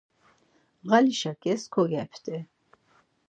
Ğali 0.89 1.13
şakis 1.19 1.61
kogepti. 1.73 2.37